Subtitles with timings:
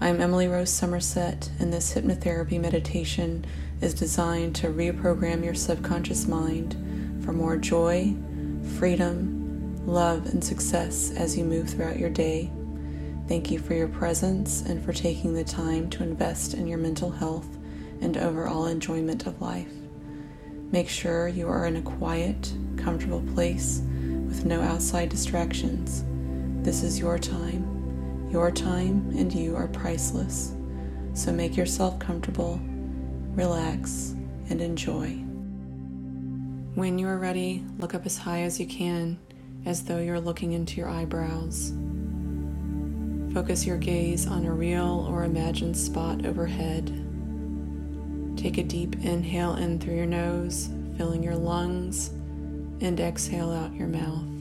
[0.00, 3.44] I'm Emily Rose Somerset, and this hypnotherapy meditation
[3.80, 6.76] is designed to reprogram your subconscious mind
[7.24, 8.14] for more joy,
[8.78, 12.48] freedom, love, and success as you move throughout your day.
[13.26, 17.10] Thank you for your presence and for taking the time to invest in your mental
[17.10, 17.48] health
[18.00, 19.72] and overall enjoyment of life.
[20.70, 23.82] Make sure you are in a quiet, comfortable place
[24.28, 26.04] with no outside distractions.
[26.62, 27.77] This is your time
[28.30, 30.54] your time and you are priceless,
[31.14, 32.60] so make yourself comfortable,
[33.32, 34.14] relax,
[34.50, 35.08] and enjoy.
[36.74, 39.18] When you are ready, look up as high as you can,
[39.66, 41.72] as though you're looking into your eyebrows.
[43.34, 46.86] Focus your gaze on a real or imagined spot overhead.
[48.36, 52.08] Take a deep inhale in through your nose, filling your lungs,
[52.80, 54.37] and exhale out your mouth.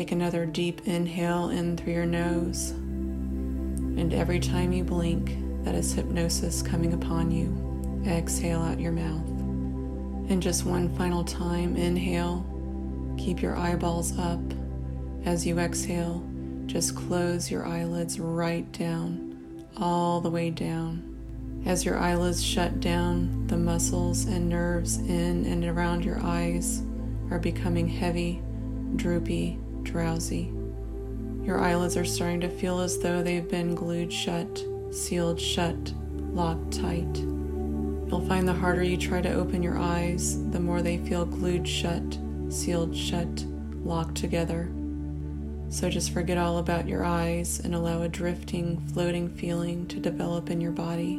[0.00, 2.70] Take another deep inhale in through your nose.
[2.70, 8.02] And every time you blink, that is hypnosis coming upon you.
[8.10, 9.28] Exhale out your mouth.
[10.30, 12.46] And just one final time, inhale.
[13.18, 14.40] Keep your eyeballs up.
[15.26, 16.26] As you exhale,
[16.64, 21.62] just close your eyelids right down, all the way down.
[21.66, 26.82] As your eyelids shut down, the muscles and nerves in and around your eyes
[27.30, 28.40] are becoming heavy,
[28.96, 30.52] droopy, drowsy.
[31.44, 35.92] Your eyelids are starting to feel as though they've been glued shut, sealed shut,
[36.32, 37.16] locked tight.
[37.16, 41.66] You'll find the harder you try to open your eyes, the more they feel glued
[41.66, 43.44] shut, sealed shut,
[43.84, 44.70] locked together.
[45.70, 50.50] So just forget all about your eyes and allow a drifting, floating feeling to develop
[50.50, 51.14] in your body.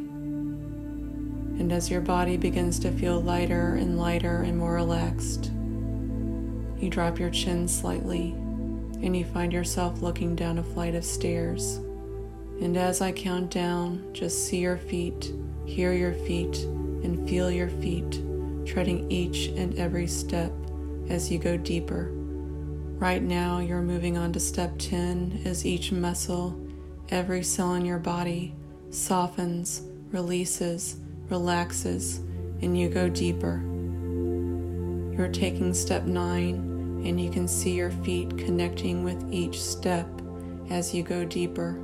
[1.58, 5.50] And as your body begins to feel lighter and lighter and more relaxed,
[6.78, 8.34] you drop your chin slightly
[9.02, 11.76] and you find yourself looking down a flight of stairs.
[12.60, 15.32] And as I count down, just see your feet,
[15.66, 16.56] hear your feet,
[17.02, 18.22] and feel your feet
[18.64, 20.52] treading each and every step
[21.08, 22.10] as you go deeper.
[23.02, 26.56] Right now, you're moving on to step 10 as each muscle,
[27.08, 28.54] every cell in your body
[28.90, 30.96] softens, releases,
[31.30, 32.18] relaxes,
[32.60, 33.62] and you go deeper.
[35.16, 36.71] You're taking step 9
[37.04, 40.06] and you can see your feet connecting with each step
[40.70, 41.78] as you go deeper.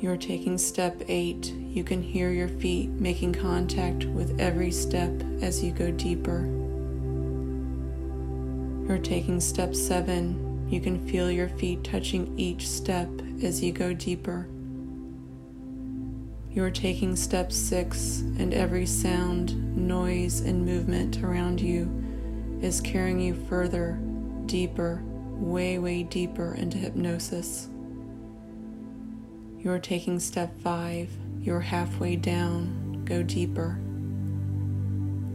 [0.00, 1.52] You're taking step eight.
[1.52, 5.10] You can hear your feet making contact with every step
[5.42, 6.46] as you go deeper.
[8.86, 10.68] You're taking step seven.
[10.70, 13.08] You can feel your feet touching each step
[13.42, 14.48] as you go deeper.
[16.50, 21.97] You're taking step six, and every sound, noise, and movement around you
[22.60, 23.98] is carrying you further,
[24.46, 27.68] deeper, way, way deeper into hypnosis.
[29.58, 31.10] You're taking step five,
[31.40, 33.78] you're halfway down, go deeper.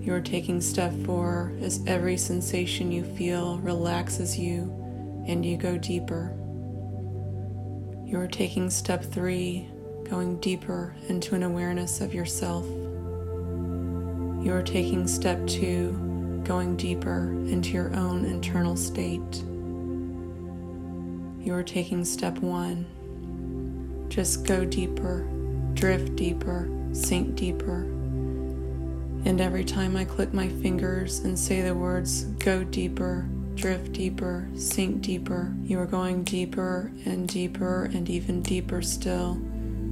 [0.02, 4.64] You're taking step four as every sensation you feel relaxes you
[5.28, 6.36] and you go deeper.
[8.06, 9.70] You're taking step three,
[10.10, 12.66] going deeper into an awareness of yourself.
[14.46, 16.13] You're taking step two,
[16.44, 19.44] going deeper into your own internal state.
[21.40, 22.86] You are taking step one.
[24.10, 25.28] Just go deeper,
[25.74, 27.82] drift deeper, sink deeper.
[29.26, 34.48] And every time I click my fingers and say the words go deeper, drift deeper,
[34.56, 39.34] sink deeper, you are going deeper and deeper and even deeper still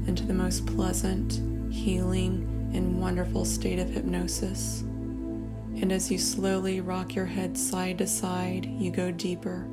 [0.08, 1.42] into the most pleasant,
[1.72, 4.84] healing, and wonderful state of hypnosis.
[5.80, 9.68] And as you slowly rock your head side to side, you go deeper.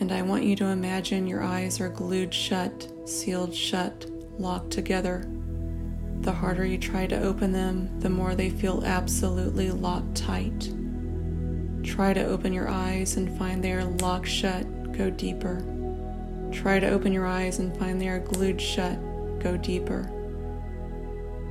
[0.00, 4.06] And I want you to imagine your eyes are glued shut, sealed shut,
[4.38, 5.28] locked together.
[6.20, 10.72] The harder you try to open them, the more they feel absolutely locked tight.
[11.82, 15.64] Try to open your eyes and find they are locked shut, go deeper.
[16.52, 18.98] Try to open your eyes and find they are glued shut,
[19.40, 20.08] go deeper.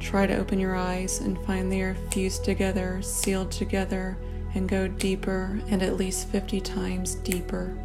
[0.01, 4.17] Try to open your eyes and find they are fused together, sealed together,
[4.55, 7.77] and go deeper and at least 50 times deeper.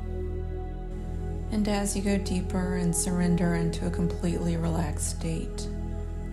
[1.53, 5.69] And as you go deeper and surrender into a completely relaxed state,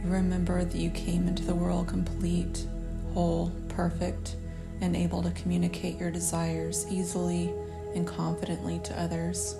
[0.03, 2.65] you remember that you came into the world complete,
[3.13, 4.37] whole, perfect,
[4.81, 7.53] and able to communicate your desires easily
[7.93, 9.55] and confidently to others.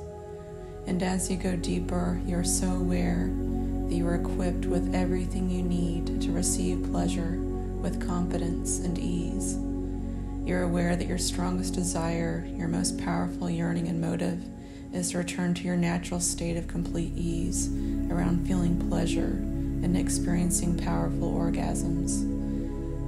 [0.86, 3.30] And as you go deeper, you're so aware
[3.88, 7.38] that you are equipped with everything you need to receive pleasure
[7.82, 9.58] with confidence and ease.
[10.48, 14.44] You're aware that your strongest desire, your most powerful yearning and motive,
[14.94, 17.70] is to return to your natural state of complete ease
[18.12, 19.40] around feeling pleasure
[19.84, 22.30] and experiencing powerful orgasms.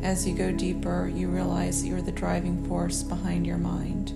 [0.04, 4.12] As you go deeper, you realize that you're the driving force behind your mind,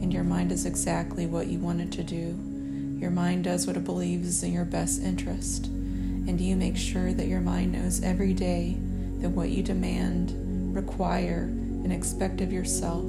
[0.00, 2.53] and your mind is exactly what you wanted to do.
[2.98, 7.12] Your mind does what it believes is in your best interest, and you make sure
[7.12, 8.76] that your mind knows every day
[9.20, 13.04] that what you demand, require, and expect of yourself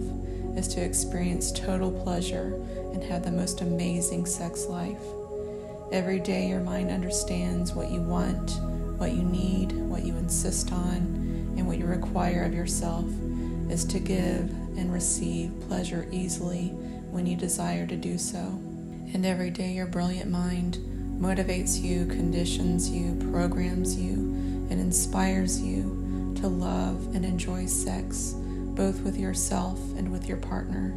[0.55, 2.59] is to experience total pleasure
[2.93, 5.01] and have the most amazing sex life.
[5.91, 8.51] Every day, your mind understands what you want,
[8.97, 13.05] what you need, what you insist on, and what you require of yourself
[13.69, 16.69] is to give and receive pleasure easily
[17.11, 18.59] when you desire to do so.
[19.13, 20.77] And every day, your brilliant mind
[21.19, 24.13] motivates you, conditions you, programs you,
[24.69, 30.93] and inspires you to love and enjoy sex, both with yourself and with your partner.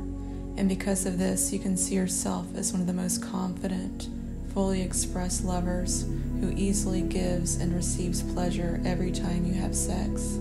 [0.57, 4.09] And because of this, you can see yourself as one of the most confident,
[4.53, 6.03] fully expressed lovers
[6.41, 10.39] who easily gives and receives pleasure every time you have sex.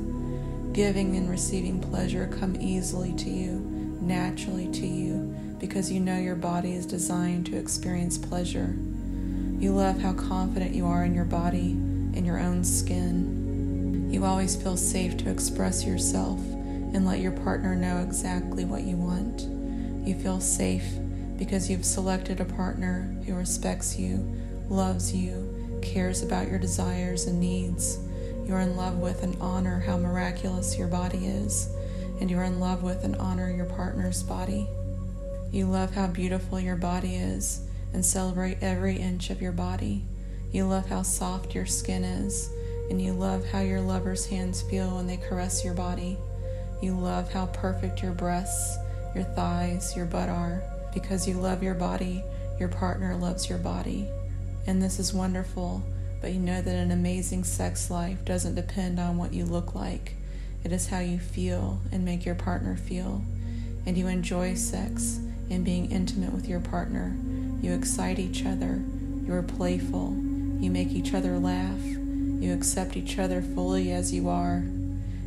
[0.74, 3.60] Giving and receiving pleasure come easily to you,
[4.02, 8.76] naturally to you, because you know your body is designed to experience pleasure.
[9.60, 14.10] You love how confident you are in your body, in your own skin.
[14.12, 18.96] You always feel safe to express yourself and let your partner know exactly what you
[18.96, 19.42] want.
[20.08, 20.86] You feel safe
[21.38, 24.18] because you've selected a partner who respects you,
[24.70, 28.00] loves you, cares about your desires and needs
[28.48, 31.70] you're in love with and honor how miraculous your body is,
[32.22, 34.70] and you're in love with and honor your partner's body.
[35.52, 37.62] You love how beautiful your body is
[37.94, 40.04] and celebrate every inch of your body.
[40.52, 42.50] You love how soft your skin is,
[42.90, 46.18] and you love how your lover's hands feel when they caress your body.
[46.82, 48.78] You love how perfect your breasts,
[49.16, 50.62] your thighs, your butt are.
[50.94, 52.24] Because you love your body,
[52.60, 54.08] your partner loves your body.
[54.66, 55.84] And this is wonderful
[56.22, 60.14] but you know that an amazing sex life doesn't depend on what you look like.
[60.64, 63.22] It is how you feel and make your partner feel.
[63.86, 67.16] And you enjoy sex and being intimate with your partner.
[67.62, 68.82] You excite each other.
[69.26, 70.16] You are playful.
[70.60, 71.84] You make each other laugh.
[71.84, 74.64] You accept each other fully as you are.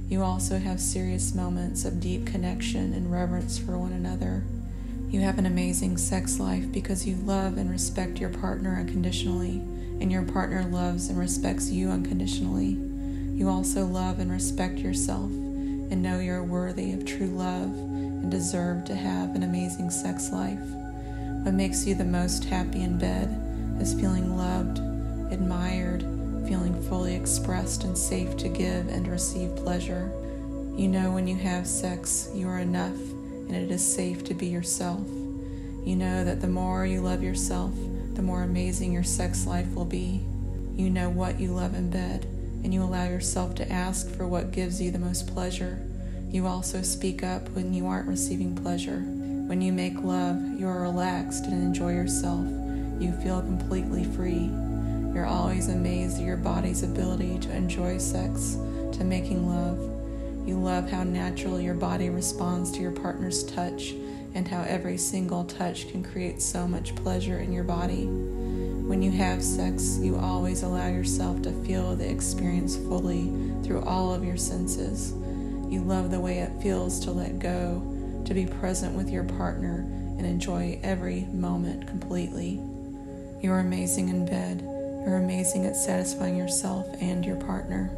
[0.08, 4.42] You also have serious moments of deep connection and reverence for one another.
[5.10, 9.60] You have an amazing sex life because you love and respect your partner unconditionally
[10.00, 12.78] and your partner loves and respects you unconditionally.
[13.38, 17.74] You also love and respect yourself and know you're worthy of true love
[18.22, 20.58] and deserve to have an amazing sex life.
[21.42, 23.28] What makes you the most happy in bed
[23.80, 24.78] is feeling loved,
[25.32, 26.02] admired,
[26.46, 30.10] feeling fully expressed and safe to give and receive pleasure.
[30.76, 32.98] You know when you have sex, you are enough
[33.48, 35.06] and it is safe to be yourself.
[35.84, 37.72] You know that the more you love yourself,
[38.14, 40.22] the more amazing your sex life will be.
[40.76, 42.26] You know what you love in bed,
[42.62, 45.80] and you allow yourself to ask for what gives you the most pleasure.
[46.30, 49.00] You also speak up when you aren't receiving pleasure.
[49.00, 52.46] When you make love, you are relaxed and enjoy yourself.
[53.00, 54.48] You feel completely free.
[55.12, 58.56] You're always amazed at your body's ability to enjoy sex,
[58.92, 59.78] to making love.
[60.46, 63.90] You love how naturally your body responds to your partner's touch
[64.32, 68.06] and how every single touch can create so much pleasure in your body.
[68.06, 73.32] When you have sex, you always allow yourself to feel the experience fully
[73.64, 75.12] through all of your senses.
[75.70, 77.80] You love the way it feels to let go,
[78.24, 79.86] to be present with your partner,
[80.18, 82.60] and enjoy every moment completely.
[83.40, 84.62] You're amazing in bed.
[84.62, 87.90] You're amazing at satisfying yourself and your partner.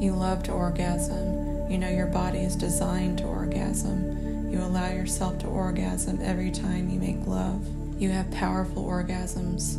[0.00, 1.70] You love to orgasm.
[1.70, 4.50] You know your body is designed to orgasm.
[4.52, 7.64] You allow yourself to orgasm every time you make love.
[8.00, 9.76] You have powerful orgasms,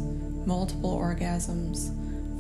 [0.48, 1.92] multiple orgasms,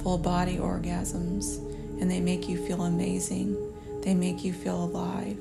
[0.01, 1.57] full body orgasms,
[2.01, 3.55] and they make you feel amazing.
[4.07, 5.37] They make you feel alive.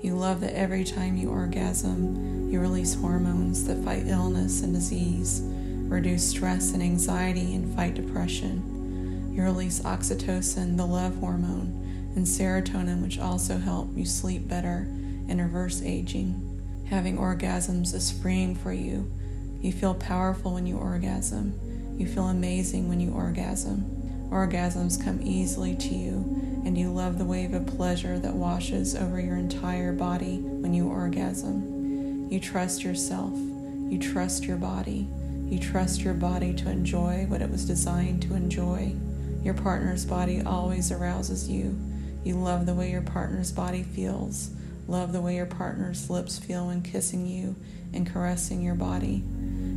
[0.00, 5.40] You love that every time you orgasm, you release hormones that fight illness and disease,
[5.42, 9.32] reduce stress and anxiety, and fight depression.
[9.34, 14.86] You release oxytocin, the love hormone, and serotonin, which also help you sleep better
[15.28, 16.86] and reverse aging.
[16.90, 19.10] Having orgasms is freeing for you.
[19.60, 21.58] You feel powerful when you orgasm.
[21.98, 24.03] You feel amazing when you orgasm.
[24.30, 29.20] Orgasms come easily to you, and you love the wave of pleasure that washes over
[29.20, 32.28] your entire body when you orgasm.
[32.30, 33.32] You trust yourself.
[33.32, 35.08] You trust your body.
[35.48, 38.94] You trust your body to enjoy what it was designed to enjoy.
[39.42, 41.78] Your partner's body always arouses you.
[42.24, 44.50] You love the way your partner's body feels.
[44.88, 47.54] Love the way your partner's lips feel when kissing you
[47.92, 49.22] and caressing your body.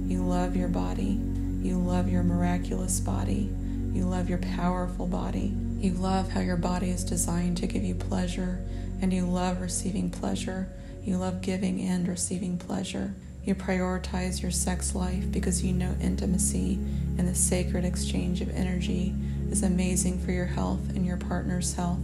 [0.07, 1.19] You love your body.
[1.61, 3.49] You love your miraculous body.
[3.93, 5.53] You love your powerful body.
[5.79, 8.59] You love how your body is designed to give you pleasure,
[9.01, 10.67] and you love receiving pleasure.
[11.03, 13.13] You love giving and receiving pleasure.
[13.43, 16.73] You prioritize your sex life because you know intimacy
[17.17, 19.15] and the sacred exchange of energy
[19.49, 22.01] is amazing for your health and your partner's health.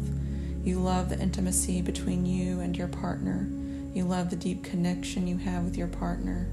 [0.64, 3.50] You love the intimacy between you and your partner.
[3.94, 6.48] You love the deep connection you have with your partner.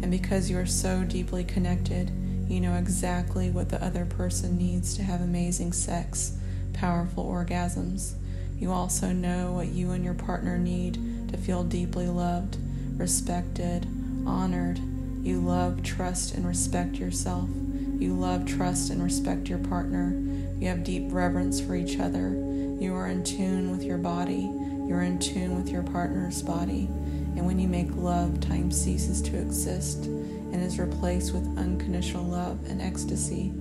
[0.00, 2.10] And because you are so deeply connected,
[2.52, 6.36] you know exactly what the other person needs to have amazing sex,
[6.74, 8.12] powerful orgasms.
[8.58, 12.58] You also know what you and your partner need to feel deeply loved,
[12.98, 13.86] respected,
[14.26, 14.78] honored.
[15.22, 17.48] You love, trust, and respect yourself.
[17.98, 20.10] You love, trust, and respect your partner.
[20.58, 22.28] You have deep reverence for each other.
[22.78, 24.52] You are in tune with your body.
[24.86, 26.84] You're in tune with your partner's body.
[27.34, 30.10] And when you make love, time ceases to exist
[30.52, 33.52] and is replaced with unconditional love and ecstasy.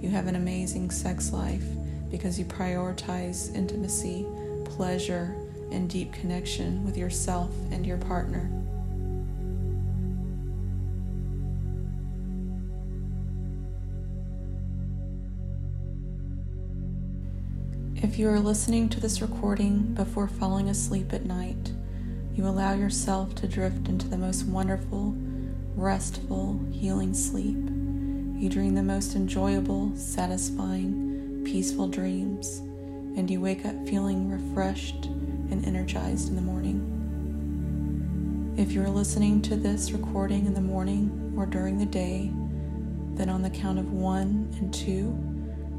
[0.00, 1.64] You have an amazing sex life
[2.10, 4.26] because you prioritize intimacy,
[4.64, 5.36] pleasure,
[5.70, 8.50] and deep connection with yourself and your partner.
[18.02, 21.72] If you are listening to this recording before falling asleep at night,
[22.34, 25.14] you allow yourself to drift into the most wonderful,
[25.82, 27.56] restful, healing sleep.
[28.40, 32.60] You dream the most enjoyable, satisfying, peaceful dreams,
[33.16, 35.06] and you wake up feeling refreshed
[35.50, 36.86] and energized in the morning.
[38.56, 42.30] If you're listening to this recording in the morning or during the day,
[43.16, 45.18] then on the count of one and two,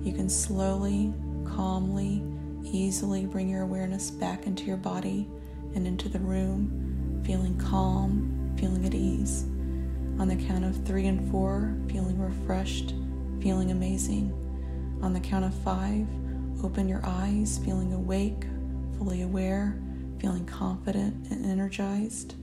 [0.03, 1.13] you can slowly
[1.45, 2.21] calmly,
[2.65, 5.29] easily bring your awareness back into your body
[5.75, 9.45] and into the room, feeling calm, feeling at ease.
[10.19, 12.93] On the count of three and four, feeling refreshed,
[13.41, 14.31] feeling amazing.
[15.01, 16.07] On the count of five,
[16.63, 18.45] open your eyes, feeling awake,
[18.97, 19.77] fully aware,
[20.19, 22.35] feeling confident and energized.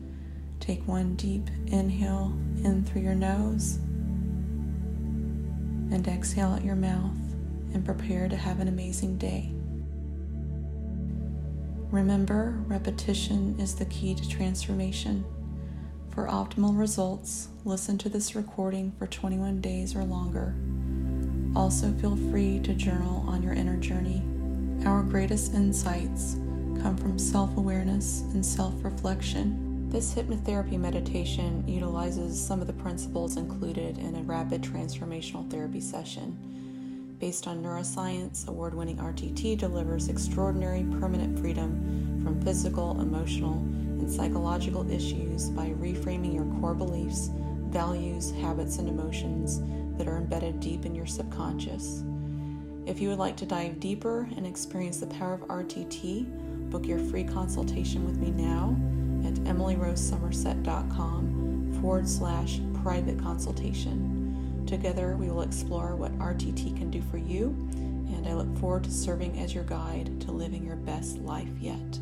[0.58, 3.78] Take one deep inhale in through your nose
[5.90, 7.16] and exhale out your mouth
[7.72, 9.52] and prepare to have an amazing day.
[11.90, 15.24] Remember, repetition is the key to transformation.
[16.10, 20.54] For optimal results, listen to this recording for 21 days or longer.
[21.54, 24.22] Also, feel free to journal on your inner journey.
[24.86, 26.34] Our greatest insights
[26.82, 29.88] come from self awareness and self reflection.
[29.88, 37.16] This hypnotherapy meditation utilizes some of the principles included in a rapid transformational therapy session
[37.20, 43.62] based on neuroscience, award winning RTT delivers extraordinary permanent freedom from physical, emotional,
[44.10, 47.30] psychological issues by reframing your core beliefs,
[47.68, 49.60] values, habits, and emotions
[49.96, 52.02] that are embedded deep in your subconscious.
[52.86, 56.98] If you would like to dive deeper and experience the power of RTT, book your
[56.98, 58.76] free consultation with me now
[59.26, 64.64] at emilyrosesomerset.com forward slash private consultation.
[64.66, 67.48] Together, we will explore what RTT can do for you,
[68.08, 71.98] and I look forward to serving as your guide to living your best life yet.